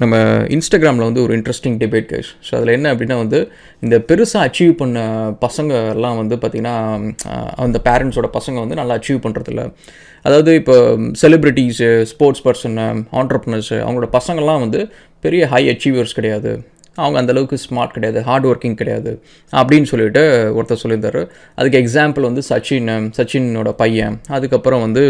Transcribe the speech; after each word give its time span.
நம்ம 0.00 0.16
இன்ஸ்டாகிராமில் 0.46 1.06
வந்து 1.06 1.22
ஒரு 1.22 1.32
இன்ட்ரெஸ்டிங் 1.36 1.76
டிபேட் 1.78 2.08
கைஸ் 2.10 2.28
ஸோ 2.46 2.50
அதில் 2.54 2.74
என்ன 2.74 2.92
அப்படின்னா 2.94 3.16
வந்து 3.16 3.38
இந்த 3.80 3.96
பெருசாக 4.08 4.46
அச்சீவ் 4.48 4.72
பண்ண 4.72 4.98
பசங்க 5.40 5.72
எல்லாம் 5.94 6.16
வந்து 6.16 6.36
பார்த்திங்கன்னா 6.36 6.74
அந்த 7.56 7.78
பேரண்ட்ஸோட 7.88 8.28
பசங்க 8.38 8.58
வந்து 8.58 8.74
நல்லா 8.74 8.96
அச்சீவ் 8.98 9.20
பண்ணுறதில்ல 9.24 9.64
அதாவது 10.24 10.52
இப்போ 10.54 10.76
செலிப்ரிட்டிஸு 11.22 11.88
ஸ்போர்ட்ஸ் 12.12 12.44
பர்சனு 12.46 12.86
ஆண்டர்ப்னர்ஸு 13.20 13.76
அவங்களோட 13.84 14.10
பசங்கள்லாம் 14.18 14.64
வந்து 14.64 14.80
பெரிய 15.24 15.42
ஹை 15.46 15.62
அச்சீவர்ஸ் 15.74 16.16
கிடையாது. 16.18 16.52
அவங்க 17.02 17.16
அந்தளவுக்கு 17.22 17.58
ஸ்மார்ட் 17.64 17.94
கிடையாது 17.96 18.20
ஹார்ட் 18.28 18.46
ஒர்க்கிங் 18.50 18.76
கிடையாது 18.80 19.12
அப்படின்னு 19.52 19.88
சொல்லிட்டு 19.92 20.22
ஒருத்தர் 20.58 20.80
சொல்லியிருந்தார். 20.82 21.20
அதுக்கு 21.58 21.78
எக்ஸாம்பிள் 21.82 22.26
வந்து 22.28 22.42
சச்சின் 22.50 22.90
சச்சினோட 23.18 23.72
பையன் 23.82 24.16
அதுக்கப்புறம் 24.38 24.82
வந்து 24.86 25.04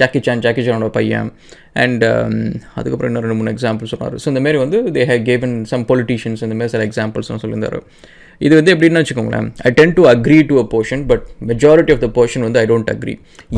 ஜாக்கி 0.00 0.22
சான் 0.28 0.44
ஜாக்கி 0.46 0.64
சானோட 0.68 0.90
பையன் 0.98 1.30
அண்ட் 1.84 2.04
அதுக்கப்புறம் 2.78 3.10
இன்னும் 3.10 3.24
ரெண்டு 3.26 3.38
மூணு 3.40 3.54
எக்ஸாம்பிள் 3.56 3.92
சொன்னார். 3.94 4.16
ஸோ 4.22 4.28
இந்தமாரி 4.32 4.60
வந்து 4.64 4.78
they 4.98 5.04
have 5.12 5.24
given 5.30 5.56
some 5.72 5.86
politicians 5.92 6.44
இந்த 6.48 6.56
மாதிரி 6.60 6.74
சில 6.76 6.84
எக்ஸாம்பிள்ஸ்லாம் 6.90 7.42
சொல்லியிருந்தாரு. 7.44 7.80
இது 8.46 8.54
வந்து 8.58 8.72
எப்படின்னு 8.74 9.00
வச்சுக்கோங்களேன் 9.02 9.46
I 9.68 9.70
tend 9.76 9.94
to 9.98 10.02
agree 10.14 10.40
to 10.48 10.56
a 10.62 10.64
portion 10.72 11.04
but 11.10 11.22
majority 11.50 11.92
of 11.94 12.02
the 12.04 12.08
portion 12.18 12.44
வந்து 12.46 12.60
ஐ 12.62 12.66
டோன்ட் 12.72 12.90
அக்ரி 12.94 13.14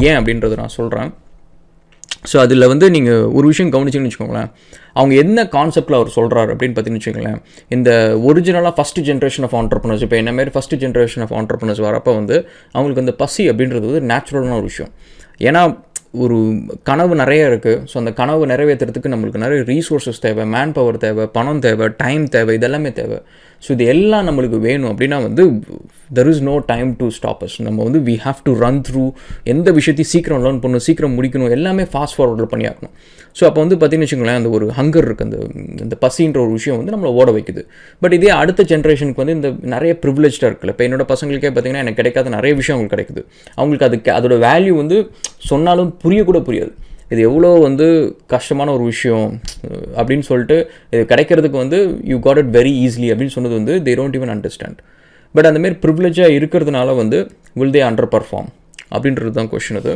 ஏன் 0.09 0.19
அப்படின்றத 0.19 0.57
நான் 0.63 0.77
சொல்கிறேன் 0.81 1.11
ஸோ 2.25 2.37
அதில் 2.45 2.69
வந்து 2.73 2.87
நீங்கள் 2.97 3.25
ஒரு 3.39 3.47
விஷயம் 3.51 3.73
கவனிச்சிங்கன்னு 3.75 4.11
வச்சுக்கோங்களேன். 4.11 4.49
அவங்க 4.99 5.15
என்ன 5.25 5.45
கான்செப்டில் 5.57 5.97
அவர் 5.99 6.11
சொல்கிறாரு 6.19 6.51
அப்படின்னு 6.55 6.75
பார்த்தீங்கன்னு 6.77 7.03
வச்சுக்கோங்களேன். 7.03 7.41
இந்த 7.77 7.91
ஒரிஜினலாக 8.29 8.75
ஃபஸ்ட்டு 8.79 9.05
ஜென்ரேஷன் 9.09 9.47
ஆஃப் 9.49 9.57
ஆண்டர்பனர்ஸ் 9.61 10.03
இப்போ 10.07 10.17
என்ன 10.23 10.33
மாதிரி 10.39 10.53
ஃபஸ்ட்டு 10.55 10.81
ஜென்ரேஷன் 10.85 11.25
ஆஃப் 11.27 11.35
ஆண்டர்பனர்ஸ் 11.41 11.83
வரப்போ 11.89 12.15
வந்து 12.21 12.39
அவங்களுக்கு 12.77 13.05
அந்த 13.05 13.15
பசி 13.23 13.45
அப்படின்றது 13.53 13.87
வந்து 13.91 14.05
நேச்சுரலான 14.13 14.57
ஒரு 14.61 14.69
விஷயம். 14.73 14.93
ஏன்னா 15.49 15.63
ஒரு 16.25 16.37
கனவு 16.89 17.15
நிறைய 17.21 17.43
இருக்குது 17.51 17.81
ஸோ 17.91 17.95
அந்த 18.01 18.13
கனவு 18.21 18.45
நிறைவேற்றுறதுக்கு 18.53 19.11
நம்மளுக்கு 19.15 19.43
நிறைய 19.45 19.61
ரீசோர்ஸஸ் 19.71 20.23
தேவை 20.27 20.45
மேன் 20.55 20.73
பவர் 20.79 20.99
தேவை 21.05 21.25
பணம் 21.37 21.61
தேவை 21.67 21.87
டைம் 22.03 22.25
தேவை 22.37 22.53
இதெல்லாமே 22.59 22.93
தேவை. 23.01 23.19
ஸோ 23.63 23.69
இது 23.77 23.85
எல்லாம் 23.93 24.27
நம்மளுக்கு 24.29 24.59
வேணும் 24.67 24.91
அப்படின்னா 24.93 25.17
வந்து 25.27 25.45
there 26.17 26.29
is 26.33 26.43
no 26.49 26.55
time 26.73 26.91
to 27.01 27.07
stop 27.17 27.41
as 27.47 27.57
நம்ம 27.67 27.85
வந்து 27.89 28.01
we 28.09 28.15
have 28.27 28.39
to 28.49 28.53
run 28.65 28.81
through 28.89 29.03
எந்த 29.53 29.69
விஷயத்தையும் 29.79 30.11
சீக்கிரம் 30.13 30.43
லேர்ன் 30.45 30.61
பண்ணணும் 30.65 30.85
சீக்கிரம் 30.87 31.15
முடிக்கணும் 31.19 31.55
எல்லாமே 31.57 31.85
ஃபாஸ்ட் 31.93 32.17
ஃபார்வர்டில் 32.19 32.51
பண்ணியாக்கணும். 32.53 32.93
ஸோ 33.39 33.43
அப்போ 33.49 33.61
வந்து 33.65 33.77
பார்த்தீங்கன்னு 33.81 34.09
வச்சுக்கோங்களேன் 34.09 34.41
அந்த 34.41 34.51
ஒரு 34.59 34.67
ஹங்கர் 34.79 35.07
இருக்குது 35.09 35.29
அந்த 35.29 35.39
இந்த 35.87 35.97
பசின்ற 36.05 36.39
ஒரு 36.45 36.53
விஷயம் 36.59 36.79
வந்து 36.81 36.95
நம்மளை 36.95 37.13
ஓட 37.21 37.31
வைக்குது. 37.37 37.63
பட் 38.03 38.15
இதே 38.19 38.31
அடுத்த 38.41 38.65
ஜென்ரேஷனுக்கு 38.73 39.23
வந்து 39.25 39.37
இந்த 39.39 39.51
நிறைய 39.75 39.95
ப்ரிவிலேஜாக 40.05 40.51
இருக்குல்ல 40.51 40.75
இப்போ 40.77 40.87
என்னோட 40.89 41.07
பசங்களுக்கே 41.13 41.51
பார்த்தீங்கன்னா 41.53 41.85
எனக்கு 41.87 42.01
கிடைக்காத 42.03 42.33
நிறைய 42.39 42.55
விஷயம் 42.61 42.77
அவங்களுக்கு 42.77 42.97
கிடைக்குது. 42.97 43.25
அவங்களுக்கு 43.61 43.89
அதுக்கு 43.91 44.13
அதோட 44.19 44.37
வேல்யூ 44.49 44.75
வந்து 44.83 44.99
சொன்னாலும் 45.53 45.93
புரியக்கூட 46.05 46.41
புரியாது. 46.51 46.75
இது 47.11 47.21
எவ்வளோ 47.23 47.51
வந்து 47.59 47.87
கஷ்டமான 48.27 48.73
ஒரு 48.73 48.85
விஷயம் 48.85 49.29
அப்படின்னு 49.97 50.21
சொல்லிட்டு 50.21 50.57
இது 50.91 51.03
கிடைக்கிறதுக்கு 51.05 51.59
வந்து 51.59 51.79
you 52.05 52.19
got 52.19 52.39
it 52.39 52.53
very 52.57 52.73
easily 52.85 53.11
அப்படின்னு 53.13 53.35
சொன்னது 53.35 53.55
வந்து 53.55 53.77
they 53.83 53.95
don't 53.95 54.19
even 54.19 54.33
understand 54.35 54.81
but 55.35 55.47
அந்தமாரி 55.47 55.77
ப்ரிவிலேஜாக 55.83 56.37
இருக்கிறதுனால 56.39 56.97
வந்து 56.97 57.19
வில் 57.55 57.71
தே 57.71 57.83
அண்டர் 57.83 58.11
பர்ஃபார்ம் 58.11 58.51
அப்படின்றது 58.95 59.33
தான் 59.39 59.51
கொஷின் 59.55 59.81
அது. 59.83 59.95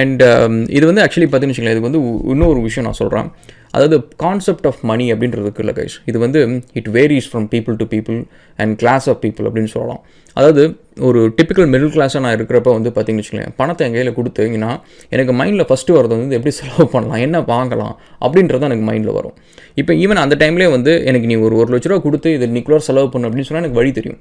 அண்ட் 0.00 0.22
um, 0.28 0.54
இது 0.76 0.84
வந்து 0.90 1.02
ஆக்சுவலி 1.04 1.28
பார்த்தீங்கன்னு 1.30 1.54
வச்சுக்கோங்களேன் 1.54 1.78
இது 1.78 1.88
வந்து 1.88 2.00
இன்னொரு 2.34 2.60
விஷயம் 2.68 2.86
நான் 2.88 3.00
சொல்கிறேன் 3.02 3.28
அதாவது 3.76 3.96
கான்செப்ட் 4.22 4.66
ஆஃப் 4.70 4.80
மணி 4.90 5.04
அப்படின்றதுக்கு 5.12 5.62
இல்லை 5.64 5.74
கைஸ் 5.78 5.94
இது 6.10 6.18
வந்து 6.24 6.40
it 6.80 6.90
varies 6.96 7.28
from 7.30 7.46
people 7.54 7.76
to 7.82 7.86
people 7.94 8.18
and 8.58 8.72
class 8.82 9.06
of 9.12 9.20
people 9.24 9.46
அப்படின்னு 9.48 9.70
சொல்லலாம். 9.76 10.02
அதாவது 10.36 10.62
ஒரு 11.06 11.20
டிப்பிக்கல் 11.38 11.68
மிடில் 11.72 11.92
கிளாஸாக 11.94 12.22
நான் 12.24 12.34
இருக்கிறப்ப 12.36 12.72
வந்து 12.78 12.90
பார்த்தீங்கன்னு 12.90 13.22
வச்சுக்கோங்களேன் 13.22 13.56
பணத்தை 13.60 13.86
என் 13.86 13.94
கையில் 13.96 14.16
கொடுத்தீங்கன்னா 14.18 14.70
எனக்கு 15.14 15.32
மைண்டில் 15.40 15.66
ஃபஸ்ட்டு 15.70 15.96
வரது 15.98 16.14
வந்து 16.22 16.36
எப்படி 16.38 16.52
செலவு 16.58 16.86
பண்ணலாம் 16.94 17.22
என்ன 17.26 17.40
வாங்கலாம் 17.52 17.94
அப்படின்றது 18.26 18.60
தான் 18.62 18.70
எனக்கு 18.72 18.86
மைண்டில் 18.90 19.16
வரும். 19.18 19.34
இப்போ 19.82 19.92
ஈவன் 20.04 20.22
அந்த 20.24 20.36
டைம்லேயே 20.42 20.70
வந்து 20.76 20.94
எனக்கு 21.10 21.28
நீ 21.32 21.36
ஒரு 21.46 21.56
ஒரு 21.62 21.70
லட்ச 21.74 21.88
ரூபா 21.92 22.02
கொடுத்து 22.06 22.30
இது 22.38 22.48
நிக்குலர் 22.58 22.86
செலவு 22.88 23.10
பண்ணு 23.14 23.28
அப்படின்னு 23.28 23.48
சொன்னால் 23.48 23.64
எனக்கு 23.64 23.80
வழி 23.80 23.92
தெரியும். 23.98 24.20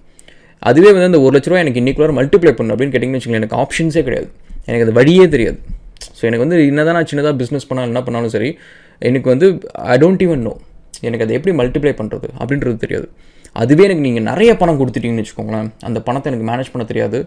அதுவே 0.69 0.89
வந்து 0.95 1.09
அந்த 1.09 1.19
ஒரு 1.25 1.33
லட்ச 1.35 1.49
ரூபா 1.51 1.61
எனக்கு 1.63 1.81
இன்னைக்குள்ள 1.81 2.15
மல்டிப்ளை 2.19 2.51
பண்ணு 2.57 2.73
அப்படின்னு 2.73 2.93
கேட்டிங்கன்னு 2.95 3.19
வச்சுக்கோங்களேன். 3.19 3.43
எனக்கு 3.43 3.59
ஆப்ஷன்ஸே 3.63 4.03
கிடையாது. 4.07 4.27
எனக்கு 4.65 4.85
அது 4.87 4.93
வழியே 4.99 5.25
தெரியாது. 5.35 5.59
ஸோ 6.17 6.21
எனக்கு 6.29 6.43
வந்து 6.45 6.57
என்னதான் 6.71 6.97
நான் 6.97 7.09
சின்னதாக 7.11 7.35
பிஸ்னஸ் 7.41 7.67
பண்ணாலும் 7.69 7.91
என்ன 7.91 8.01
பண்ணாலும் 8.07 8.33
சரி 8.35 8.49
எனக்கு 9.09 9.27
வந்து 9.33 9.47
ஐ 9.93 9.97
டோன்ட் 10.03 10.23
ஈவன் 10.25 10.43
நோ 10.47 10.53
எனக்கு 11.07 11.25
அதை 11.25 11.35
எப்படி 11.37 11.53
மல்டிப்ளை 11.61 11.93
பண்ணுறது 12.01 12.27
அப்படின்றது 12.41 12.77
தெரியாது. 12.83 13.07
அதுவே 13.55 13.83
எனக்கு 13.87 14.03
நீங்கள் 14.07 14.25
நிறைய 14.31 14.51
பணம் 14.59 14.77
கொடுத்துட்டீங்கன்னு 14.81 15.23
வச்சுக்கோங்களேன். 15.23 15.67
அந்த 15.87 15.99
பணத்தை 16.07 16.27
எனக்கு 16.31 16.45
மேனேஜ் 16.49 16.69
பண்ண 16.73 16.83
தெரியாது. 16.91 17.19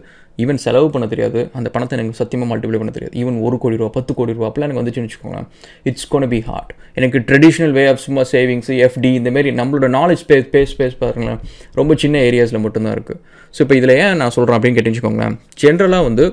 ஈவன் 0.43 0.61
செலவு 0.65 0.87
பண்ண 0.95 1.07
தெரியாது. 1.13 1.41
அந்த 1.59 1.69
பணத்தை 1.75 1.95
எனக்கு 1.97 2.19
சத்தியமாக 2.21 2.49
மல்டிப்ளை 2.53 2.79
பண்ண 2.83 2.93
தெரியாது. 2.97 3.15
ஈவன் 3.23 3.37
ஒரு 3.47 3.57
கோடி 3.63 3.77
ரூபா 3.81 3.91
பத்து 3.97 4.13
கோடி 4.19 4.35
ரூபா 4.37 4.47
அப்பெல்லாம் 4.49 4.69
எனக்கு 4.69 4.83
வந்துச்சுன்னு 4.83 5.09
வச்சுக்கோங்களேன். 5.09 5.49
இட்ஸ் 5.91 6.09
கோன் 6.13 6.29
பி 6.35 6.41
ஹார்ட் 6.49 6.73
எனக்கு 7.01 7.21
ட்ரெடிஷ்னல் 7.29 7.75
வே 7.79 7.85
ஆஃப் 7.93 8.03
சும்மா 8.07 8.25
சேவிங்ஸ் 8.35 8.71
எஃப்டி 8.87 9.13
இந்தமாரி 9.21 9.53
நம்மளோட 9.61 9.89
நாலேஜ் 9.99 10.25
பேஸ் 10.31 10.49
பேஸ் 10.55 10.75
பேஸ் 10.81 10.97
பாருங்களேன். 11.03 11.41
ரொம்ப 11.81 11.95
சின்ன 12.05 12.23
ஏரியாஸில் 12.31 12.65
மட்டும்தான் 12.67 12.97
இருக்குது 12.99 13.21
ஸோ 13.55 13.61
இப்போ 13.67 13.77
இதில் 13.81 13.95
ஏன் 14.03 14.19
நான் 14.23 14.35
சொல்கிறேன் 14.39 14.59
அப்படின்னு 14.59 14.79
கேட்டுச்சுக்கோங்களேன் 14.79 15.37
ஜென்ரலாக 15.65 16.09
வந்து 16.09 16.27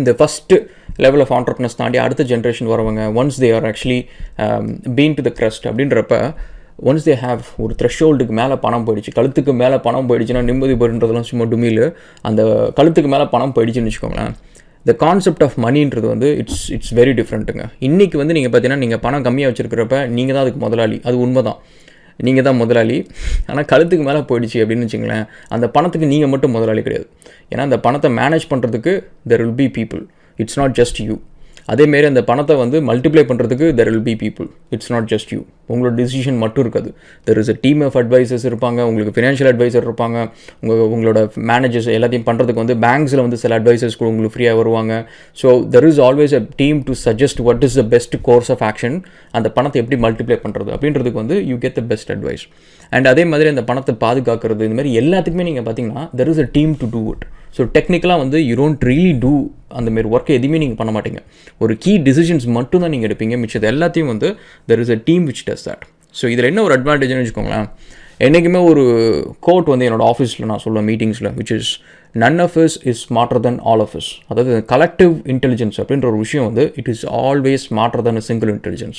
இந்த 0.00 0.10
ஃபஸ்ட்டு 0.18 0.56
லெவல் 1.04 1.22
ஆஃப் 1.24 1.32
ஆண்டர்பனஸ் 1.36 1.76
தாண்டி 1.80 1.98
அடுத்த 2.04 2.22
ஜென்ரேஷன் 2.32 2.70
வரவங்க 2.72 3.02
once 3.20 3.38
they 3.42 3.48
are 3.56 3.66
actually 3.70 4.00
been 4.98 5.16
to 5.18 5.22
the 5.28 5.30
crust 5.38 5.66
அப்படின்றப்ப 5.70 6.16
ஒன்ஸ் 6.78 7.06
தே 7.08 7.14
ஹேவ் 7.24 7.42
ஒரு 7.64 7.72
த்ரெஷ்ஹோல்டுக்கு 7.80 8.34
மேலே 8.40 8.54
பணம் 8.64 8.84
போயிடுச்சு 8.86 9.12
கழுத்துக்கு 9.18 9.52
மேலே 9.62 9.76
பணம் 9.86 10.08
போயிடுச்சுன்னா 10.08 10.42
நிம்மதி 10.48 10.74
போயிடுன்றதெல்லாம் 10.80 11.28
சும்மா 11.30 11.44
டுமியில் 11.52 11.84
அந்த 12.28 12.42
கழுத்துக்கு 12.78 13.10
மேலே 13.14 13.26
பணம் 13.34 13.54
போயிடுச்சுன்னு 13.56 13.90
வச்சுக்கோங்களேன் 13.90 14.32
த 14.86 14.92
கான்செப்ட் 15.02 15.44
ஆஃப் 15.46 15.56
மணின்றது 15.64 16.06
வந்து 16.12 16.28
இட்ஸ் 16.42 16.64
இட்ஸ் 16.76 16.92
வெரி 16.98 17.12
டிஃப்ரெண்ட்டுங்க 17.18 17.64
இன்றைக்கி 17.88 18.16
வந்து 18.22 18.34
நீங்கள் 18.36 18.52
பார்த்தீங்கன்னா 18.52 18.82
நீங்கள் 18.84 19.02
பணம் 19.04 19.24
கம்மியாக 19.26 19.50
வச்சுருக்கிறப்ப 19.50 19.98
நீங்கள் 20.16 20.36
தான் 20.36 20.44
அதுக்கு 20.44 20.60
முதலாளி. 20.66 20.96
அது 21.08 21.16
உண்மை 21.24 21.42
தான் 21.48 21.58
நீங்கள் 22.26 22.46
தான் 22.46 22.58
முதலாளி. 22.62 22.96
ஆனால் 23.50 23.66
கழுத்துக்கு 23.72 24.04
மேலே 24.08 24.20
போயிடுச்சு 24.30 24.58
அப்படின்னு 24.62 24.86
வச்சுங்களேன் 24.86 25.24
அந்த 25.54 25.66
பணத்துக்கு 25.76 26.08
நீங்கள் 26.14 26.32
மட்டும் 26.32 26.54
முதலாளி 26.56 26.82
கிடையாது. 26.86 27.06
ஏன்னா 27.52 27.62
அந்த 27.68 27.78
பணத்தை 27.86 28.10
மேனேஜ் 28.20 28.46
பண்ணுறதுக்கு 28.52 28.94
there 29.32 29.42
will 29.44 29.58
be 29.62 29.68
people 29.78 30.02
it's 30.38 30.58
not 30.62 30.74
just 30.80 31.00
you 31.08 31.16
அதேமாரி 31.68 32.06
அந்த 32.10 32.22
பணத்தை 32.30 32.54
வந்து 32.62 32.78
மல்டிப்ளை 32.88 33.22
பண்ணுறதுக்கு 33.30 33.66
there 33.78 33.90
will 33.90 34.06
be 34.08 34.14
people 34.22 34.48
it's 34.74 34.90
not 34.94 35.08
just 35.12 35.30
you 35.34 35.40
உங்களோட 35.72 35.92
டிசிஷன் 36.00 36.38
மட்டும் 36.44 36.62
இருக்காது. 36.64 36.88
There 37.26 37.38
is 37.42 37.50
a 37.52 37.56
team 37.64 37.80
of 37.86 37.96
advisors 38.00 38.46
இருப்பாங்க. 38.50 38.80
உங்களுக்கு 38.88 39.14
ஃபினான்ஷியல் 39.16 39.50
அட்வைசர் 39.52 39.86
இருப்பாங்க. 39.88 40.16
உங்கள் 40.62 40.82
உங்களோட 40.94 41.20
மேனேஜர்ஸ் 41.50 41.88
எல்லாத்தையும் 41.98 42.26
பண்ணுறதுக்கு 42.28 42.62
வந்து 42.64 42.76
பேங்க்ஸில் 42.84 43.22
வந்து 43.26 43.38
சில 43.44 43.58
அட்வைசர்ஸ் 43.60 43.98
கூட 44.00 44.08
உங்களுக்கு 44.12 44.34
ஃப்ரீயாக 44.36 44.58
வருவாங்க. 44.62 44.92
So 45.42 45.48
there 45.74 45.86
is 45.90 46.00
always 46.08 46.34
a 46.40 46.42
team 46.62 46.80
to 46.88 46.96
suggest 47.06 47.42
what 47.48 47.64
is 47.68 47.78
the 47.80 47.84
best 47.94 48.16
course 48.28 48.50
of 48.56 48.64
action 48.70 48.98
அந்த 49.38 49.50
பணத்தை 49.58 49.80
எப்படி 49.82 49.98
மல்டிப்ளை 50.06 50.38
பண்ணுறது 50.46 50.72
அப்படின்றதுக்கு 50.76 51.22
வந்து 51.22 51.38
you 51.52 51.58
get 51.64 51.78
the 51.80 51.84
best 51.92 52.12
advice 52.16 52.44
and 52.92 53.06
அதே 53.12 53.24
மாதிரி 53.32 53.48
அந்த 53.54 53.64
பணத்தை 53.70 53.94
பாதுகாக்கிறது 54.04 54.66
இந்த 54.68 54.78
மாதிரி 54.80 54.92
எல்லாத்துக்குமே 55.02 55.46
நீங்கள் 55.50 55.66
பார்த்தீங்கன்னா 55.68 56.04
there 56.20 56.32
is 56.34 56.42
a 56.44 56.48
team 56.58 56.74
to 56.82 56.88
do 56.96 57.02
it 57.12 57.24
so 57.56 57.62
டெக்னிக்கலாக 57.76 58.18
வந்து 58.24 58.38
யூ 58.48 58.54
டோன்ட் 58.60 58.84
ரியலி 58.90 59.14
டூ 59.24 59.32
அந்த 59.78 59.88
மாதிரி 59.94 60.08
ஒர்க்கை 60.14 60.32
எதுவுமே 60.38 60.58
நீங்கள் 60.62 60.78
பண்ண 60.80 60.92
மாட்டீங்க. 60.96 61.20
ஒரு 61.62 61.72
கீ 61.84 61.92
டிசிஷன்ஸ் 62.08 62.46
மட்டும் 62.58 62.82
தான் 62.84 62.92
நீங்கள் 62.94 63.08
எடுப்பீங்க. 63.08 63.36
மிச்சது 63.42 63.68
எல்லாத்தையும் 63.72 64.10
வந்து 64.12 64.28
there 64.70 64.82
is 64.84 64.92
a 64.96 64.98
team 65.08 65.26
which 65.30 65.44
does 65.48 65.66
that 65.68 65.84
so 66.20 66.24
இதில் 66.34 66.48
என்ன 66.50 66.62
ஒரு 66.68 66.74
அட்வான்டேஜ்னு 66.78 67.22
வச்சுக்கோங்களேன். 67.22 67.68
என்றைக்குமே 68.22 68.60
ஒரு 68.66 68.82
கோட் 69.40 69.68
வந்து 69.70 69.86
என்னோட 69.86 70.04
ஆஃபீஸில் 70.10 70.48
நான் 70.50 70.62
சொல்லுவேன் 70.64 70.86
மீட்டிங்ஸில் 70.88 71.28
which 71.38 71.52
is 71.54 71.70
none 72.14 72.38
of 72.38 72.56
us 72.58 72.76
is 72.84 73.00
smarter 73.06 73.40
than 73.40 73.58
all 73.64 73.82
of 73.84 73.94
us 73.96 74.10
அதாவது 74.28 74.52
கலெக்டிவ் 74.72 75.14
இன்டெலிஜென்ஸ் 75.32 75.76
அப்படின்ற 75.80 76.06
ஒரு 76.08 76.18
விஷயம் 76.18 76.46
வந்து 76.48 76.64
it 76.76 76.90
is 76.92 77.04
always 77.20 77.62
smarter 77.68 78.02
than 78.02 78.20
single 78.26 78.50
intelligence 78.50 78.98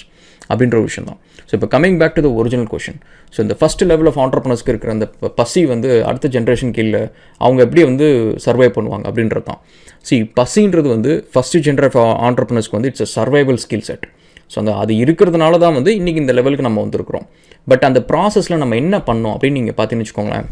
அப்படின்ற 0.50 0.76
ஒரு 0.78 0.88
விஷயம் 0.90 1.08
தான் 1.10 1.20
ஸோ 1.50 1.54
இப்போ 1.58 1.68
coming 1.68 1.98
back 2.02 2.16
to 2.18 2.24
the 2.26 2.32
original 2.40 2.70
question 2.72 3.00
so 3.34 3.40
இந்த 3.40 3.56
ஃபஸ்ட் 3.60 3.84
லெவல் 3.84 4.10
ஆஃப் 4.12 4.20
ஆண்டர்பனர்ஸ்க்கு 4.20 4.74
இருக்கிற 4.74 4.92
அந்த 4.92 5.08
பசி 5.38 5.64
வந்து 5.66 5.92
அடுத்த 6.04 6.30
ஜென்ரேஷன் 6.30 6.74
கீழே 6.74 7.04
அவங்க 7.42 7.62
எப்படி 7.64 7.84
வந்து 7.84 8.08
சர்வை 8.46 8.70
பண்ணுவாங்க 8.70 9.06
அப்படின்றது 9.10 9.46
தான் 9.46 9.62
சி 10.06 10.18
பசின்றது 10.36 10.90
வந்து 10.90 11.14
ஃபஸ்ட்டு 11.34 11.64
ஜென்ரே 11.68 11.90
ஆண்டர்பனர்ஸ்க்கு 12.28 12.78
வந்து 12.80 12.92
it's 12.94 13.06
a 13.08 13.10
survival 13.16 13.62
skill 13.66 13.88
set 13.88 14.06
so 14.54 14.58
அந்த 14.62 14.74
அது 14.84 14.94
இருக்கிறதுனால 15.04 15.60
தான் 15.64 15.76
வந்து 15.80 15.92
இன்றைக்கி 16.00 16.20
இந்த 16.24 16.34
லெவலுக்கு 16.40 16.68
நம்ம 16.68 16.82
வந்திருக்கிறோம். 16.86 17.26
பட் 17.72 17.86
அந்த 17.90 18.00
ப்ராசஸில் 18.12 18.62
நம்ம 18.64 18.78
என்ன 18.84 18.96
பண்ணோம் 19.10 19.34
அப்படின்னு 19.36 19.60
நீங்கள் 19.60 19.78
பார்த்தீங்கன்னு 19.80 20.06
வச்சுக்கோங்களேன். 20.06 20.48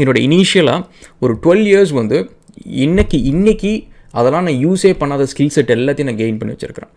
என்னோடய 0.00 0.24
இனிஷியலாக 0.28 0.80
ஒரு 1.24 1.34
டுவெல் 1.44 1.66
இயர்ஸ் 1.72 1.94
வந்து 2.00 2.18
இன்னைக்கு 2.86 3.18
இன்றைக்கி 3.32 3.72
அதெல்லாம் 4.18 4.46
நான் 4.48 4.60
யூஸே 4.66 4.92
பண்ணாத 5.00 5.24
ஸ்கில் 5.32 5.54
செட் 5.56 5.72
எல்லாத்தையும் 5.76 6.10
நான் 6.10 6.20
கெயின் 6.20 6.38
பண்ணி 6.40 6.54
வச்சுருக்கிறேன். 6.54 6.92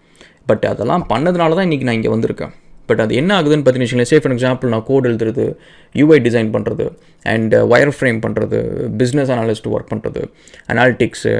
பட் 0.49 0.65
அதெல்லாம் 0.71 1.03
பண்ணதுனால 1.13 1.55
தான் 1.57 1.67
இன்றைக்கி 1.67 1.87
நான் 1.87 1.97
இங்கே 1.99 2.11
வந்திருக்கேன். 2.15 2.53
பட் 2.89 2.99
அது 2.99 3.15
என்ன 3.15 3.41
ஆகுதுன்னு 3.41 3.65
பார்த்தீங்கன்னா 3.65 4.09
சே 4.11 4.19
ஃபார் 4.19 4.33
எக்ஸாம்பிள் 4.35 4.67
நான் 4.67 4.85
கோட் 4.87 5.07
எழுதுறது 5.07 5.45
யூஐ 5.95 6.17
டிசைன் 6.19 6.49
பண்ணுறது 6.51 6.85
அண்ட் 7.25 7.55
ஒயர் 7.55 7.93
ஃப்ரேம் 7.97 8.19
பண்ணுறது 8.19 8.57
பிஸ்னஸ் 8.97 9.31
அனாலிஸ்ட் 9.35 9.67
ஒர்க் 9.67 9.89
பண்ணுறது 9.89 10.21
அனாலிட்டிக்ஸு 10.67 11.31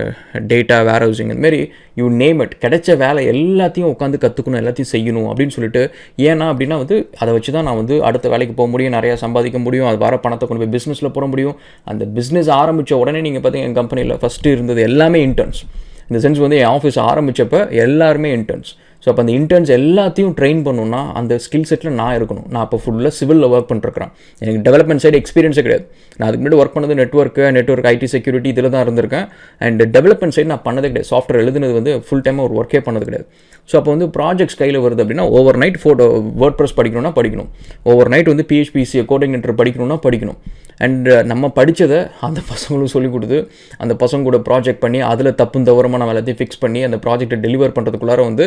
டேட்டா 0.48 0.78
வேர் 0.84 1.06
ஹவுசிங் 1.06 1.32
இந்தமாரி 1.36 1.62
யூ 1.96 2.08
நேம் 2.16 2.40
இட் 2.40 2.56
கிடைச்ச 2.62 2.98
வேலை 2.98 3.24
எல்லாத்தையும் 3.28 3.92
உட்காந்து 3.92 4.18
கற்றுக்கணும் 4.18 4.62
எல்லாத்தையும் 4.62 4.92
செய்யணும் 4.92 5.30
அப்படின்னு 5.30 5.50
சொல்லிட்டு 5.50 5.84
ஏன்னா 6.18 6.48
அப்படின்னா 6.52 6.78
வந்து 6.78 6.98
அதை 7.18 7.34
வச்சு 7.34 7.52
தான் 7.52 7.64
நான் 7.64 7.76
வந்து 7.76 8.04
அடுத்த 8.04 8.30
வேலைக்கு 8.30 8.54
போக 8.54 8.70
முடியும் 8.70 8.94
நிறையா 8.94 9.14
சம்பாதிக்க 9.14 9.60
முடியும் 9.60 9.88
அது 9.88 9.98
வர 9.98 10.18
பணத்தை 10.18 10.48
கொண்டு 10.48 10.64
போய் 10.64 10.74
பிஸ்னஸில் 10.78 11.12
போட 11.12 11.26
முடியும். 11.26 11.56
அந்த 11.84 12.06
பிஸ்னஸ் 12.16 12.50
ஆரம்பித்த 12.52 12.98
உடனே 12.98 13.22
நீங்கள் 13.22 13.42
பார்த்தீங்க 13.42 13.70
என் 13.70 13.74
கம்பெனியில் 13.74 14.18
ஃபஸ்ட்டு 14.18 14.52
இருந்தது 14.52 14.82
எல்லாமே 14.82 15.28
இன்டர்ன்ஸ் 15.28 15.62
இந்த 16.10 16.20
சென்ஸ் 16.28 16.40
வந்து 16.40 16.58
என் 16.58 16.72
ஆஃபீஸ் 16.78 17.00
ஆரம்பித்தப்போ 17.06 17.60
எல்லாருமே 17.78 18.30
இன்டர்ன்ஸ் 18.38 18.70
அப்போ 19.12 19.22
அந்த 19.24 19.34
இன்டர்ன்ஸ் 19.40 19.72
எல்லாத்தையும் 19.78 20.34
ட்ரெயின் 20.40 20.62
பண்ணணும்னா 20.68 21.02
அந்த 21.20 21.34
ஸ்கில் 21.46 21.68
செட்டில் 21.70 21.98
நான் 22.02 22.16
இருக்கணும். 22.20 22.48
நான் 22.56 22.66
இப்போ 22.68 22.80
ஃபுல்லாக 22.84 23.14
சிவிலில் 23.20 23.50
ஒர்க் 23.54 23.70
பண்ணிருக்கிறேன். 23.72 24.12
எனக்கு 24.42 24.62
டெவலப்மெண்ட் 24.68 25.04
சைடு 25.06 25.20
எக்ஸ்பீரியன்ஸே 25.22 25.64
கிடையாது. 25.68 25.86
நான் 26.18 26.28
அதுக்கு 26.28 26.44
முன்னாடி 26.44 26.60
ஒர்க் 26.62 26.76
பண்ணது 26.78 26.98
நெட்ஒர்க்கு 27.02 27.46
நெட்ஒர்க் 27.58 27.90
ஐடி 27.94 28.10
செக்யூரிட்டி 28.16 28.52
இதில் 28.56 28.72
தான் 28.76 28.84
இருந்திருக்கேன். 28.86 29.28
அண்ட் 29.68 29.84
டெவலப்மெண்ட் 29.98 30.36
சைடு 30.38 30.52
நான் 30.54 30.66
பண்ணதே 30.68 30.90
கிடையாது. 30.92 31.10
சாஃப்ட்வேர் 31.14 31.42
எழுதுனது 31.44 31.76
வந்து 31.80 31.94
ஃபுல் 32.08 32.26
டைமாக 32.28 32.48
ஒரு 32.50 32.56
ஒர்க்கே 32.62 32.82
பண்ணது 32.88 33.08
கிடையாது. 33.10 33.28
ஸோ 33.70 33.76
அப்போ 33.80 33.92
வந்து 33.96 34.08
ப்ராஜெக்ட்ஸ் 34.18 34.60
கையில் 34.62 34.80
வருது 34.86 35.02
அப்படின்னா 35.04 35.28
over 35.40 35.60
night 35.64 35.82
photo 35.82 36.06
word 36.44 36.58
press 36.60 36.78
படிக்கணும்னா 36.80 37.14
படிக்கணும் 37.20 37.50
ஓவர் 37.92 38.12
நைட் 38.14 38.32
வந்து 38.34 38.46
பிஹெச்பிசி 38.52 39.04
கோடிங் 39.12 39.36
இன்டர் 39.38 39.60
படிக்கணும்னா 39.62 40.00
படிக்கணும். 40.08 40.40
அண்ட் 40.86 41.08
uh, 41.14 41.22
நம்ம 41.30 41.46
படித்ததை 41.56 41.98
அந்த 42.26 42.40
பசங்களும் 42.50 42.92
சொல்லிக் 42.94 43.14
கொடுத்து 43.16 43.38
அந்த 43.84 43.94
பசங்க 44.04 44.28
கூட 44.28 44.38
ப்ராஜெக்ட் 44.48 44.82
பண்ணி 44.84 45.00
அதில் 45.12 45.30
தப்பு 45.42 45.64
தவறமாக 45.70 46.00
நம்ம 46.02 46.14
எல்லாத்தையும் 46.14 46.40
ஃபிக்ஸ் 46.42 46.62
பண்ணி 46.64 46.82
அந்த 46.88 46.98
ப்ராஜெக்ட்டை 47.06 47.40
டெலிவர் 47.46 47.74
பண்ணுறதுக்குள்ளார 47.78 48.24
வந்து 48.28 48.46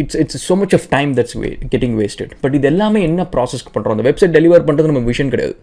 it's 0.00 0.18
it's 0.22 0.40
so 0.48 0.56
much 0.62 0.74
of 0.78 0.88
time 0.96 1.12
that's 1.18 1.36
way 1.42 1.50
getting 1.74 1.96
wasted 2.00 2.32
but 2.42 2.54
இது 2.58 2.68
எல்லாமே 2.72 3.00
என்ன 3.10 3.28
ப்ராசஸ்க்கு 3.34 3.72
பண்ணுறோம் 3.74 3.96
அந்த 3.96 4.04
வெப்சைட் 4.08 4.34
டெலிவர் 4.38 4.66
பண்ணுறது 4.68 4.90
நம்ம 4.92 5.10
விஷயம் 5.12 5.32
கிடையாது. 5.34 5.54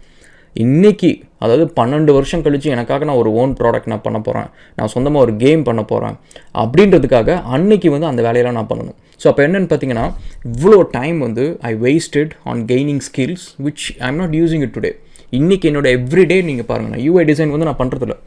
இன்னைக்கு 0.55 1.09
அதாவது 1.43 1.65
பன்னெண்டு 1.79 2.11
வருஷம் 2.15 2.43
கழித்து 2.45 2.69
எனக்காக 2.75 3.05
நான் 3.07 3.19
ஒரு 3.23 3.31
ஓன் 3.41 3.51
ப்ராடக்ட் 3.59 3.89
நான் 3.91 4.05
பண்ண 4.05 4.19
போகிறேன் 4.27 4.47
நான் 4.77 4.91
சொந்தமாக 4.93 5.25
ஒரு 5.25 5.33
கேம் 5.43 5.63
பண்ண 5.67 5.81
போகிறேன் 5.91 6.15
அப்படின்றதுக்காக 6.61 7.35
அன்னைக்கு 7.55 7.89
வந்து 7.95 8.07
அந்த 8.11 8.21
வேலையெல்லாம் 8.27 8.57
நான் 8.59 8.69
பண்ணணும். 8.71 8.97
ஸோ 9.21 9.27
அப்போ 9.31 9.43
என்னென்னு 9.47 9.69
பார்த்தீங்கன்னா 9.71 10.05
இவ்வளோ 10.51 10.79
டைம் 10.97 11.19
வந்து 11.25 11.45
I 11.69 11.73
wasted 11.85 12.33
on 12.51 12.63
gaining 12.71 13.03
skills 13.09 13.45
which 13.67 13.85
I 14.03 14.07
am 14.11 14.19
not 14.23 14.35
using 14.39 14.65
it 14.67 14.75
today 14.77 14.91
இன்றைக்கி 15.39 15.67
என்னோட 15.71 15.87
எவ்ரிடே 15.99 16.39
நீங்கள் 16.49 16.69
பாருங்கள் 16.71 16.93
நான் 16.95 17.05
யூஐ 17.07 17.25
டிசைன் 17.31 17.53
வந்து 17.55 17.69
நான் 17.69 17.81
பண்ணுறதில்ல 17.81 18.17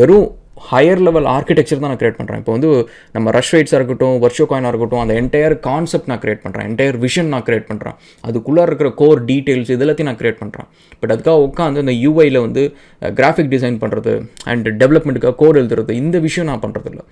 வெறும் 0.00 0.28
ஹையர் 0.56 1.02
லெவல் 1.06 1.26
ஆர்கிடெக்சர் 1.32 1.80
தான் 1.80 1.92
நான் 1.92 2.00
கிரியேட் 2.00 2.18
பண்ணுறேன் 2.18 2.40
இப்போ 2.42 2.52
வந்து 2.52 2.68
நம்ம 3.12 3.30
ரஷ் 3.36 3.52
ரைட்ஸாக 3.54 3.78
இருக்கட்டும் 3.80 4.16
வர்ஷோ 4.24 4.44
காயினாக 4.50 4.72
இருக்கட்டும் 4.72 5.02
அந்த 5.04 5.14
என்டையர் 5.20 5.54
கான்செப்ட் 5.60 6.08
நான் 6.10 6.22
கிரியேட் 6.24 6.42
பண்ணுறேன் 6.44 6.66
என்டையர் 6.70 6.98
விஷன் 7.04 7.30
நான் 7.34 7.46
கிரியேட் 7.48 7.68
பண்ணுறேன் 7.70 7.96
அதுக்குள்ளே 8.24 8.64
இருக்கிற 8.68 8.90
கோர் 9.02 9.22
டீட்டெயில்ஸ் 9.30 9.72
இதெல்லாத்தையும் 9.76 10.10
நான் 10.10 10.20
கிரியேட் 10.20 10.40
பண்ணுறேன் 10.42 10.68
பட் 11.00 11.12
அதுக்காக 11.14 11.38
உட்காந்து 11.48 11.84
அந்த 11.84 11.94
யூஐயில் 12.04 12.40
வந்து 12.40 12.64
கிராஃபிக் 13.02 13.52
டிசைன் 13.54 13.78
பண்ணுறது 13.84 14.14
அண்ட் 14.44 14.68
டெவலப்மெண்ட்டுக்காக 14.82 15.36
கோட் 15.36 15.60
எழுதுறது 15.62 15.94
இந்த 16.02 16.18
விஷயம் 16.18 16.50
நான் 16.50 16.62
பண்ணுறதில்ல 16.66 17.02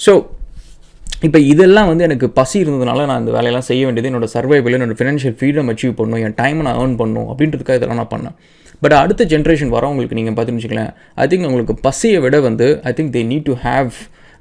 ஸோ 0.00 0.14
இப்போ 1.24 1.38
இதெல்லாம் 1.52 1.88
வந்து 1.90 2.04
எனக்கு 2.04 2.26
பசி 2.38 2.56
இருந்ததுனால 2.64 3.04
நான் 3.06 3.20
இந்த 3.20 3.32
வேலையெல்லாம் 3.32 3.66
செய்ய 3.68 3.82
வேண்டியது 3.84 4.08
என்னோட 4.10 4.26
சர்வைவில் 4.34 4.76
என்னோட 4.76 4.96
ஃபினான்ஷியல் 4.98 5.36
ஃப்ரீடம் 5.38 5.70
அச்சீவ் 5.72 5.94
பண்ணணும் 5.98 6.22
என் 6.26 6.36
டைமை 6.40 6.62
நான் 6.66 6.78
ஏர்ன் 6.82 6.96
பண்ணணும் 7.00 7.28
அப்படின்றதுக்காக 7.30 7.78
இதெல்லாம் 7.78 8.00
நான் 8.02 8.12
பண்ணேன். 8.14 8.36
பட் 8.84 8.92
அடுத்த 8.92 9.24
ஜென்ரேஷன் 9.24 9.72
வரவங்களுக்கு 9.76 10.18
நீங்கள் 10.18 10.34
பார்த்துன்னு 10.34 10.60
வச்சுக்கலாம் 10.60 10.92
ஐ 11.14 11.26
திங்க் 11.26 11.46
உங்களுக்கு 11.46 11.74
பசியை 11.74 12.18
விட 12.18 12.40
வந்து 12.40 12.80
I 12.84 12.92
think 12.92 13.12
they 13.16 13.22
need 13.32 13.42
to 13.42 13.56
have 13.62 13.90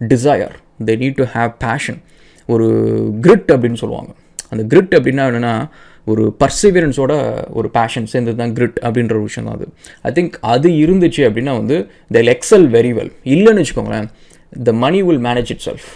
desire 0.02 0.56
they 0.86 0.96
need 1.04 1.18
to 1.22 1.24
have 1.24 1.52
passion 1.60 2.00
ஒரு 2.50 2.66
கிரிட் 3.22 3.50
அப்படின்னு 3.54 3.74
சொல்லுவாங்க. 3.74 4.12
அந்த 4.50 4.64
கிரிட் 4.72 4.94
அப்படின்னா 4.98 5.24
என்னென்னா 5.30 5.54
ஒரு 6.06 6.36
பர்சிவியரன்ஸோட 6.40 7.14
ஒரு 7.50 7.70
பேஷன் 7.70 8.06
சேர்ந்தது 8.06 8.38
தான் 8.38 8.54
கிரிட் 8.54 8.80
அப்படின்ற 8.82 9.14
ஒரு 9.14 9.22
விஷயம் 9.22 9.48
தான் 9.50 9.58
அது. 9.58 9.68
ஐ 10.02 10.12
திங்க் 10.12 10.34
அது 10.54 10.70
இருந்துச்சு 10.70 11.22
அப்படின்னா 11.28 11.54
வந்து 11.62 11.78
த 12.12 12.20
எக்ஸல் 12.34 12.68
வெரி 12.76 12.92
வெல் 13.00 13.12
இல்லைன்னு 13.26 13.64
வச்சுக்கோங்களேன் 13.64 14.08
the 14.64 14.74
money 14.74 15.02
will 15.02 15.24
manage 15.26 15.52
itself 15.66 15.88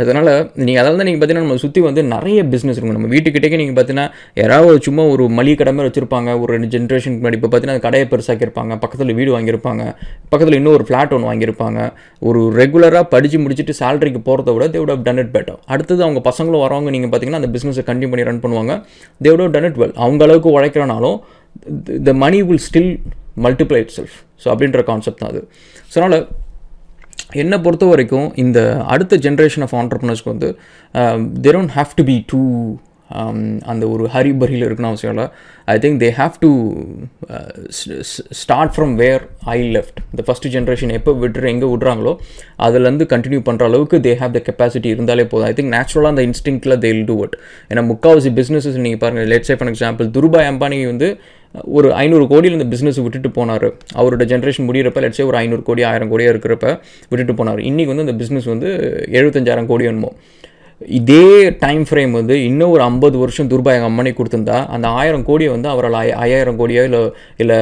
அதனால் 0.00 0.30
நீங்கள் 0.66 0.80
அதாவது 0.82 1.04
நீங்கள் 1.06 1.20
பார்த்தீங்கன்னா 1.20 1.46
நம்ம 1.46 1.62
சுற்றி 1.64 1.80
வந்து 1.86 2.02
நிறைய 2.14 2.40
பிஸ்னஸ் 2.52 2.78
இருக்கும் 2.78 2.98
நம்ம 2.98 3.10
வீட்டுக்கிட்டே 3.14 3.58
நீங்கள் 3.62 3.76
பார்த்தீங்கன்னா 3.78 4.06
யாராவது 4.40 4.78
சும்மா 4.86 5.02
ஒரு 5.14 5.24
மளிகை 5.38 5.56
கடை 5.60 5.72
மாதிரி 5.76 5.90
வச்சுருப்பாங்க. 5.90 6.30
ஒரு 6.42 6.50
ரெண்டு 6.54 6.68
ஜென்ரேஷனுக்கு 6.74 7.20
முன்னாடி 7.22 7.38
இப்போ 7.40 7.50
பார்த்தீங்கன்னா 7.52 7.84
கடையை 7.86 8.06
பெருசாக்கியிருப்பாங்க 8.12 8.78
பக்கத்தில் 8.84 9.14
வீடு 9.20 9.30
வாங்கியிருப்பாங்க. 9.36 9.84
பக்கத்தில் 10.32 10.58
இன்னும் 10.60 10.76
ஒரு 10.78 10.86
ஃப்ளாட் 10.88 11.14
ஒன்று 11.16 11.30
வாங்கியிருப்பாங்க. 11.30 11.78
ஒரு 12.30 12.42
ரெகுலராக 12.60 13.04
படித்து 13.14 13.40
முடிச்சுட்டு 13.44 13.76
சேலரிக்கு 13.82 14.22
போகிறத 14.28 14.54
விட 14.56 14.68
தேவோட 14.74 14.96
டன் 15.08 15.22
இட் 15.24 15.32
பெட்டர் 15.36 15.58
அடுத்தது 15.74 16.00
அவங்க 16.08 16.22
பசங்களும் 16.28 16.64
வரவங்க 16.66 16.92
நீங்கள் 16.96 17.12
பார்த்தீங்கன்னா 17.14 17.42
அந்த 17.42 17.52
பிஸ்னஸை 17.56 17.84
கண்டினியூ 17.90 18.10
பண்ணி 18.12 18.28
ரன் 18.30 18.42
பண்ணுவாங்க. 18.44 18.74
தேவோட 19.24 19.48
டன் 19.56 19.68
இட் 19.70 19.80
வெல் 19.82 19.96
அவங்க 20.04 20.24
அளவுக்கு 20.28 20.50
உழைக்கிறனாலும் 20.58 21.18
the 22.08 22.12
money 22.24 22.40
will 22.50 22.64
still 22.68 22.92
multiply 23.44 23.80
itself 23.96 24.16
so 24.42 24.46
அப்படின்ற 24.52 24.80
கான்செப்ட் 24.90 25.20
தான் 25.22 25.32
அது. 25.32 25.40
ஸோ 25.90 25.96
அதனால் 26.00 26.24
என்னை 27.42 27.58
பொறுத்த 27.64 27.86
வரைக்கும் 27.92 28.28
இந்த 28.44 28.60
அடுத்த 28.94 29.16
ஜென்ரேஷன் 29.26 29.66
ஆஃப் 29.66 29.74
ஆண்டர்பனர்ஸ்க்கு 29.80 30.32
வந்து 30.34 30.50
they 31.44 31.52
don't 31.56 31.74
have 31.80 31.98
to 31.98 32.04
be 32.12 32.16
too 32.32 32.42
அந்த 33.72 33.84
ஒரு 33.92 34.04
ஹரி 34.14 34.32
பரியில் 34.40 34.64
இருக்குன்னு 34.66 34.90
அவசியம் 34.90 35.14
இல்லை. 35.14 35.24
I 35.72 35.74
think 35.84 35.96
they 36.02 36.10
have 36.18 36.34
to 36.44 36.50
start 38.42 38.72
from 38.74 38.92
where 39.00 39.22
I 39.54 39.56
left 39.76 39.98
இந்த 40.10 40.22
ஃபஸ்ட்டு 40.26 40.52
ஜென்ரேஷன் 40.56 40.92
எப்போ 40.98 41.12
விட்டுற 41.22 41.48
எங்கே 41.54 41.68
விட்றாங்களோ 41.72 42.12
அதுலேருந்து 42.66 43.06
கண்டினியூ 43.14 43.40
பண்ணுற 43.48 43.66
அளவுக்கு 43.70 43.98
தே 44.06 44.12
ஹாவ் 44.20 44.36
த 44.36 44.42
கெப்பாசிட்டி 44.48 44.88
இருந்தாலே 44.94 45.24
போதும். 45.32 45.48
ஐ 45.50 45.54
திங்க் 45.58 45.74
நேச்சுரலாக 45.76 46.14
அந்த 46.14 46.24
இன்ஸ்டிங்கில் 46.28 46.78
தே 46.84 46.92
இல் 46.96 47.04
டூ 47.10 47.16
இட் 47.26 47.36
ஏன்னா 47.70 47.84
முக்கால்வாசி 47.92 48.32
பிஸ்னஸஸ் 48.40 48.80
நீங்கள் 48.86 49.02
பாருங்கள் 49.04 49.28
let's 49.34 49.52
for 49.60 49.72
example 49.74 50.08
Dhirubhai 50.18 50.50
Ambani 50.52 50.80
வந்து 50.92 51.10
ஒரு 51.76 51.88
ஐநூறு 52.02 52.24
கோடியில் 52.32 52.56
இந்த 52.58 52.68
பிஸ்னஸ் 52.72 52.98
விட்டுட்டு 53.04 53.30
போனார். 53.38 53.68
அவரோட 54.00 54.24
ஜென்ரேஷன் 54.32 54.66
முடிகிறப்ப 54.68 55.00
லட்சே 55.04 55.24
ஒரு 55.30 55.38
ஐநூறு 55.42 55.62
கோடி 55.68 55.82
ஆயிரம் 55.90 56.10
கோடியாக 56.12 56.34
இருக்கிறப்ப 56.34 56.66
விட்டுட்டு 57.10 57.34
போனார். 57.40 57.62
இன்றைக்கி 57.70 57.90
வந்து 57.92 58.06
அந்த 58.06 58.16
பிஸ்னஸ் 58.20 58.48
வந்து 58.54 58.68
எழுபத்தஞ்சாயிரம் 59.18 59.70
கோடி 59.72 59.86
வேணுமோ 59.88 60.10
இதே 60.98 61.24
டைம் 61.62 61.82
ஃப்ரேம் 61.88 62.12
வந்து 62.18 62.34
இன்னும் 62.48 62.74
ஒரு 62.74 62.82
ஐம்பது 62.90 63.16
வருஷம் 63.22 63.48
துர்பாய் 63.52 63.86
அம்மனை 63.88 64.12
கொடுத்துருந்தா 64.18 64.58
அந்த 64.74 64.86
ஆயிரம் 65.00 65.24
கோடியை 65.28 65.50
வந்து 65.54 65.68
அவரால் 65.72 65.96
ஐயாயிரம் 66.26 66.58
கோடியோ 66.60 66.84
இல்லை 66.88 67.00
இல்லை 67.42 67.58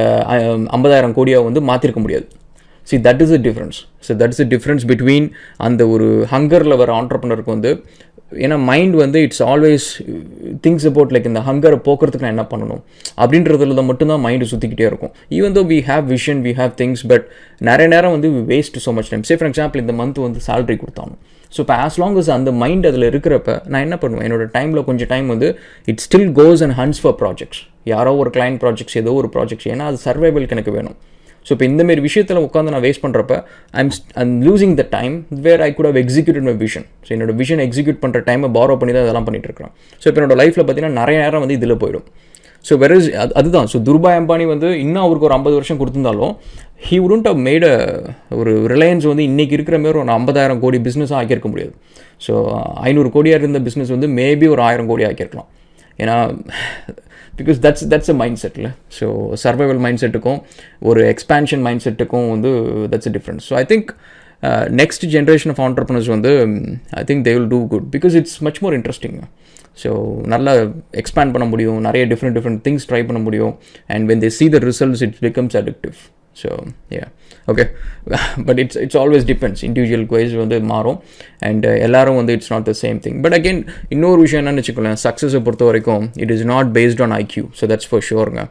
ஐம்பதாயிரம் 0.75 1.15
கோடியோ 1.17 1.41
வந்து 1.47 1.61
மாற்றிருக்க 1.69 2.01
முடியாது. 2.05 2.27
See 2.87 2.97
that 3.07 3.23
is 3.25 3.33
a 3.37 3.41
difference 3.47 3.79
so 4.05 4.11
that 4.21 4.33
is 4.35 4.43
a 4.45 4.47
difference 4.53 4.85
between 4.91 5.27
அந்த 5.67 5.81
ஒரு 5.95 6.07
ஹங்கரில் 6.33 6.79
வர 6.81 6.91
ஆண்டர்பனருக்கு 6.99 7.55
வந்து 7.55 7.71
ஏன்னா 8.45 8.57
மைண்ட் 8.69 8.95
வந்து 9.01 9.19
it's 9.25 9.43
always 9.51 9.87
things 10.65 10.85
about 10.89 11.11
like 11.15 11.29
இந்த 11.31 11.41
ஹங்கரை 11.47 11.77
போக்குறதுக்கு 11.87 12.25
நான் 12.25 12.35
என்ன 12.35 12.45
பண்ணணும்? 12.51 12.81
அப்படின்றதுல 13.23 13.77
தான் 13.79 13.89
மட்டும்தான் 13.91 14.23
மைண்டு 14.25 14.47
சுற்றிக்கிட்டே 14.51 14.85
இருக்கும். 14.91 15.13
Even 15.37 15.55
though 15.57 15.63
we 15.71 15.79
have 15.89 16.05
vision 16.15 16.41
we 16.47 16.53
have 16.61 16.73
things 16.81 17.03
but 17.11 17.25
நிறைய 17.69 17.87
நேரம் 17.95 18.15
வந்து 18.15 18.31
waste 18.53 18.79
so 18.85 18.93
much 18.99 19.11
time 19.13 19.25
say 19.31 19.37
for 19.39 19.49
example 19.51 19.83
இந்த 19.85 19.95
மந்த் 20.01 20.21
வந்து 20.27 20.41
சேலரி 20.47 20.77
கொடுத்தாங்க 20.83 21.15
ஸோ 21.55 21.59
இப்போ 21.63 21.75
ஆஸ் 21.85 21.99
லாங் 22.01 22.17
அஸ் 22.21 22.31
அந்த 22.37 22.51
மைண்ட் 22.63 22.87
அதில் 22.89 23.09
இருக்கிறப்ப 23.11 23.55
நான் 23.73 23.83
என்ன 23.87 23.97
பண்ணுவேன்? 24.01 24.25
என்னோட 24.27 24.45
டைமில் 24.57 24.87
கொஞ்சம் 24.89 25.09
டைம் 25.13 25.27
வந்து 25.33 25.47
it 25.91 26.03
still 26.07 26.31
goes 26.39 26.63
and 26.65 26.77
hunts 26.81 27.01
for 27.03 27.17
projects 27.21 27.61
யாரோ 27.93 28.11
ஒரு 28.23 28.31
கிளைண்ட் 28.35 28.59
ப்ராஜெக்ட்ஸ் 28.65 28.97
ஏதோ 29.03 29.13
ஒரு 29.21 29.29
ப்ராஜெக்ட்ஸ் 29.37 29.69
ஏன்னா 29.73 29.87
அது 29.91 29.99
சர்வைவல் 30.07 30.45
எனக்கு 30.55 30.73
வேணும். 30.79 30.97
ஸோ 31.49 31.53
இப்போ 31.55 31.65
இந்தமாரி 31.71 32.01
விஷயத்தில் 32.07 32.41
உட்காந்து 32.47 32.71
நான் 32.75 32.85
வேஸ்ட் 32.87 33.03
பண்ணுறப்ப 33.03 33.35
I'm 33.81 33.91
I'm 34.23 34.33
losing 34.47 34.73
the 34.79 34.83
time 34.95 35.13
where 35.45 35.61
I 35.67 35.69
could 35.77 35.87
have 35.89 35.99
executed 36.01 36.47
my 36.47 36.55
vision 36.63 36.87
so 37.05 37.11
என்னோட 37.15 37.33
விஷன் 37.43 37.61
எக்ஸிக்யூட் 37.67 38.01
பண்ணுற 38.03 38.19
டைமை 38.27 38.49
பாரோ 38.57 38.75
பண்ணி 38.81 38.93
தான் 38.95 39.05
இதெல்லாம் 39.07 39.27
பண்ணிட்டு 39.29 39.47
இருக்கிறேன் 39.49 39.71
ஸோ 40.01 40.05
இப்போ 40.09 40.19
என்னோட 40.21 40.35
லைஃப்பில் 40.41 40.63
பார்த்தீங்கன்னா 40.65 40.99
நிறைய 41.01 41.17
நேரம் 41.23 41.43
வந்து 41.45 41.57
இதில் 41.59 41.79
போயிடும். 41.83 42.05
ஸோ 42.67 42.73
வெர் 42.81 42.93
இஸ் 42.97 43.07
அது 43.23 43.31
அதுதான். 43.39 43.67
ஸோ 43.71 43.77
துர்பாய் 43.87 44.17
அம்பானி 44.19 44.45
வந்து 44.53 44.69
இன்னும் 44.85 45.03
அவருக்கு 45.05 45.27
ஒரு 45.27 45.35
ஐம்பது 45.37 45.55
வருஷம் 45.57 45.79
கொடுத்துருந்தாலும் 45.81 46.33
ஹீ 46.87 46.97
உடன்ட் 47.05 47.27
ஹவ் 47.29 47.39
மேட் 47.47 47.65
ஒரு 48.39 48.53
ரிலையன்ஸ் 48.73 49.05
வந்து 49.11 49.23
இன்றைக்கி 49.29 49.55
இருக்கிற 49.57 49.77
மாரி 49.83 49.99
ஒரு 50.03 50.13
ஐம்பதாயிரம் 50.19 50.61
கோடி 50.63 50.79
பிஸ்னஸாக 50.87 51.19
ஆக்கியிருக்க 51.21 51.49
முடியாது. 51.53 51.73
ஸோ 52.25 52.33
ஐநூறு 52.89 53.11
கோடியாக 53.15 53.41
இருந்த 53.43 53.61
பிஸ்னஸ் 53.67 53.93
வந்து 53.95 54.09
மேபி 54.19 54.49
ஒரு 54.55 54.63
ஆயிரம் 54.69 54.89
கோடி 54.91 55.05
ஆக்கியிருக்கலாம். 55.09 55.49
ஏன்னா 56.03 56.17
because 57.39 57.59
that's 57.65 57.85
that's 57.93 58.11
a 58.13 58.17
mind 58.21 58.39
settle 58.43 58.69
so 58.99 59.07
survival 59.43 59.81
mind 59.85 60.01
செட்டுக்கும் 60.03 60.39
ஒரு 60.91 61.03
எக்ஸ்பேன்ஷன் 61.13 61.63
மைண்ட் 61.67 61.83
செட்டுக்கும் 61.87 62.29
வந்து 62.35 62.51
that's 62.93 63.09
a 63.11 63.13
difference 63.17 63.45
so 63.49 63.55
I 63.61 63.65
think 63.73 63.91
next 64.81 65.05
generation 65.15 65.53
of 65.55 65.61
entrepreneurs 65.67 66.09
வந்து 66.15 66.33
I 67.01 67.05
think 67.09 67.23
they 67.27 67.33
will 67.37 67.51
do 67.55 67.61
good 67.73 67.87
because 67.95 68.15
it's 68.21 68.37
much 68.47 68.59
more 68.65 68.75
interesting 68.79 69.17
so 69.81 69.89
நல்லா 70.33 70.53
expand 71.01 71.33
பண்ண 71.33 71.45
முடியும். 71.51 71.77
நிறைய 71.87 72.03
different 72.11 72.35
different 72.37 72.61
things 72.67 72.87
try 72.89 73.01
பண்ண 73.09 73.19
முடியும். 73.25 73.53
And 73.93 74.03
when 74.11 74.23
they 74.23 74.29
see 74.37 74.45
the 74.55 74.59
results 74.69 75.03
it 75.05 75.17
becomes 75.27 75.55
addictive 75.61 75.97
so 76.41 76.49
yeah 76.97 77.05
okay 77.51 77.65
but 78.47 78.59
it's 78.63 78.79
it's 78.83 78.97
always 79.01 79.25
depends 79.31 79.61
individual 79.67 80.05
wise 80.15 80.33
வந்து 80.41 80.57
மாறும். 80.73 80.97
And 81.47 81.65
uh, 81.69 81.75
எல்லாரும் 81.85 82.17
வந்து 82.19 82.33
it's 82.37 82.51
not 82.53 82.67
the 82.69 82.73
same 82.83 82.97
thing 83.05 83.17
but 83.25 83.35
again 83.39 83.61
இன்னொரு 83.95 84.19
விஷயம் 84.25 84.41
என்னன்னு 84.43 84.61
வச்சுக்கோங்களேன். 84.61 85.01
சக்ஸஸை 85.05 85.41
பொறுத்த 85.47 85.65
வரைக்கும் 85.69 86.05
it 86.23 86.33
is 86.35 86.45
not 86.53 86.71
based 86.77 87.03
on 87.05 87.15
IQ 87.21 87.45
so 87.59 87.69
that's 87.73 87.89
for 87.91 88.05
ஷோருங்க 88.09 88.43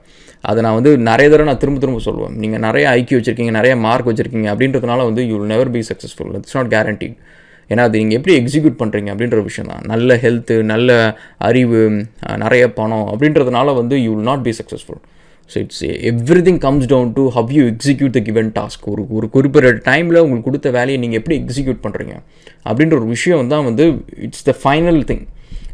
அதை 0.49 0.59
நான் 0.65 0.77
வந்து 0.79 0.91
நிறைய 1.11 1.27
தடவை 1.31 1.47
நான் 1.51 1.63
திரும்ப 1.63 1.79
திரும்ப 1.85 2.01
சொல்லுவேன். 2.09 2.35
நீங்கள் 2.43 2.63
நிறைய 2.67 2.85
ஐக்யூ 2.99 3.17
வச்சிருக்கீங்க 3.19 3.55
நிறைய 3.61 3.75
மார்க் 3.87 4.09
வச்சிருக்கீங்க 4.11 4.49
அப்படின்றதுனால 4.55 5.05
வந்து 5.11 5.23
you 5.31 5.35
will 5.39 5.51
never 5.55 5.73
be 5.77 5.83
successful 5.91 6.33
it's 6.41 6.57
not 6.59 6.71
guaranteed 6.77 7.17
ஏன்னா 7.71 7.83
அது 7.89 8.01
நீங்கள் 8.03 8.19
எப்படி 8.19 8.35
எக்ஸிக்யூட் 8.41 8.77
பண்ணுறீங்க 8.83 9.09
அப்படின்ற 9.15 9.39
விஷயம் 9.49 9.71
தான். 9.73 9.83
நல்ல 9.93 10.15
ஹெல்த்து 10.23 10.55
நல்ல 10.73 10.91
அறிவு 11.49 11.81
நிறைய 12.45 12.65
பணம் 12.79 13.09
அப்படின்றதுனால 13.13 13.75
வந்து 13.81 13.97
you 14.05 14.11
will 14.15 14.29
not 14.31 14.45
be 14.47 14.53
successful 14.59 15.01
so 15.51 15.59
it's 15.59 15.83
everything 16.47 16.61
comes 16.65 16.89
down 16.89 17.11
to 17.15 17.25
how 17.37 17.51
you 17.57 17.65
execute 17.71 18.15
the 18.17 18.23
given 18.27 18.51
task 18.57 18.85
ஒரு 18.89 19.03
ஒரு 19.17 19.29
குறிப்பிட்ட 19.35 19.73
டைமில் 19.87 20.23
உங்களுக்கு 20.23 20.49
கொடுத்த 20.49 20.71
வேலையை 20.75 20.99
நீங்கள் 21.03 21.21
எப்படி 21.21 21.37
எக்ஸிக்யூட் 21.41 21.83
பண்ணுறீங்க 21.85 22.15
அப்படின்ற 22.67 22.95
ஒரு 22.99 23.09
விஷயம் 23.13 23.53
தான் 23.53 23.67
வந்து 23.69 23.85
இட்ஸ் 24.27 24.47
த 24.47 24.55
ஃபைனல் 24.61 25.03
திங் 25.09 25.25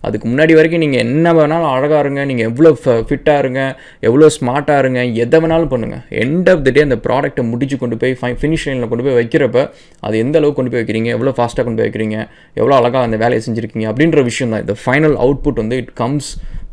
அதுக்கு 0.04 0.26
முன்னாடி 0.30 0.52
வரைக்கும் 0.56 0.82
நீங்கள் 0.82 1.02
என்ன 1.04 1.26
வேணாலும் 1.32 1.70
அழகாக 1.70 2.00
இருங்க 2.04 2.22
நீங்கள் 2.30 2.48
எவ்வளோ 2.48 2.70
ஃபிட்டாக 3.04 3.42
இருங்க 3.42 3.60
எவ்வளோ 4.02 4.26
ஸ்மார்ட்டாக 4.34 4.82
இருங்க 4.82 5.00
எதை 5.22 5.38
வேணாலும் 5.42 5.70
பண்ணுங்கள் 5.70 6.02
எண்ட் 6.22 6.48
ஆஃப் 6.52 6.64
த 6.64 6.72
டே 6.72 6.82
அந்த 6.82 6.98
ப்ராடக்ட்டை 7.06 7.44
முடிச்சு 7.50 7.76
கொண்டு 7.78 7.98
போய் 8.02 8.14
ஃபை 8.20 8.32
ஃபினிஷ் 8.40 8.66
லைனில் 8.68 8.90
கொண்டு 8.90 9.06
போய் 9.06 9.18
வைக்கிறப்ப 9.20 9.62
அது 10.02 10.18
எந்த 10.18 10.38
அளவுக்கு 10.40 10.58
கொண்டு 10.58 10.72
போய் 10.72 10.82
வைக்கிறீங்க 10.82 11.10
எவ்வளோ 11.16 11.34
ஃபாஸ்ட்டாக 11.38 11.66
கொண்டு 11.66 11.80
போய் 11.80 11.88
வைக்கிறீங்க 11.88 12.18
எவ்வளோ 12.56 12.76
அழகாக 12.78 13.08
அந்த 13.08 13.18
வேலையை 13.24 13.42
செஞ்சுருக்கீங்க 13.46 13.88
அப்படின்ற 13.92 14.22
விஷயம் 14.24 14.52
தான். 14.54 14.64
இந்த 14.66 14.76
ஃபைனல் 14.82 15.16
அவுட்புட் 15.24 15.62
வந்து 15.62 15.78
it 15.78 15.92
comes 15.96 16.30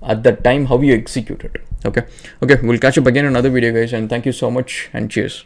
at 0.07 0.23
the 0.23 0.33
time 0.41 0.65
how 0.65 0.83
you 0.83 0.95
executed 0.97 1.57
okay. 1.85 2.03
Okay 2.41 2.59
we'll 2.61 2.79
catch 2.79 2.97
up 2.97 3.07
again 3.07 3.25
in 3.25 3.31
another 3.31 3.49
video 3.49 3.73
guys 3.73 3.93
and 3.93 4.09
thank 4.09 4.25
you 4.25 4.31
so 4.31 4.51
much 4.51 4.89
and 4.93 5.09
cheers 5.09 5.45